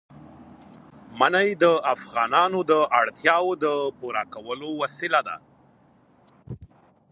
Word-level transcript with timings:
منی 1.19 1.49
د 1.63 1.63
افغانانو 1.93 2.59
د 2.71 2.73
اړتیاوو 2.99 3.53
د 3.63 3.65
پوره 3.99 4.23
کولو 4.33 4.69
وسیله 4.81 5.19
ده. 5.27 5.35